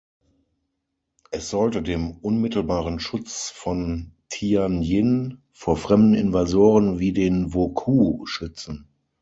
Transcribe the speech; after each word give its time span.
Es 1.29 1.51
sollte 1.51 1.83
dem 1.83 2.17
unmittelbaren 2.17 2.99
Schutz 2.99 3.51
von 3.51 4.13
Tianjin 4.29 5.43
vor 5.53 5.77
fremden 5.77 6.15
Invasoren, 6.15 6.97
wie 6.97 7.13
den 7.13 7.53
Wokou 7.53 8.25
schützen. 8.25 8.87